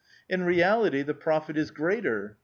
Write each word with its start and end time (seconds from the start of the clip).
In 0.27 0.41
reality 0.41 1.03
the 1.03 1.13
profit 1.13 1.57
is 1.59 1.69
greater. 1.69 2.39